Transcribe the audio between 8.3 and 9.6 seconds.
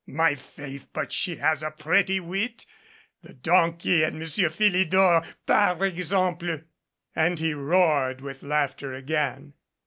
laughter again.